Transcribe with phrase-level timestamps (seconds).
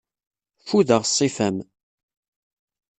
[0.61, 1.57] Ffudeɣ ṣṣifa-m.